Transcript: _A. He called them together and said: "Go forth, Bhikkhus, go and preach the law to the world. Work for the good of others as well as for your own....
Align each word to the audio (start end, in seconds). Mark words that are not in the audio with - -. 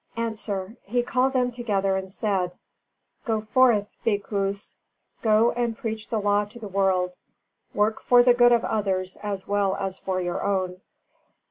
_A. 0.67 0.77
He 0.89 1.03
called 1.03 1.33
them 1.33 1.51
together 1.51 1.95
and 1.95 2.11
said: 2.11 2.57
"Go 3.23 3.39
forth, 3.39 3.85
Bhikkhus, 4.03 4.77
go 5.21 5.51
and 5.51 5.77
preach 5.77 6.09
the 6.09 6.19
law 6.19 6.43
to 6.45 6.57
the 6.57 6.67
world. 6.67 7.11
Work 7.75 8.01
for 8.01 8.23
the 8.23 8.33
good 8.33 8.51
of 8.51 8.65
others 8.65 9.15
as 9.21 9.47
well 9.47 9.75
as 9.75 9.99
for 9.99 10.19
your 10.19 10.41
own.... 10.43 10.81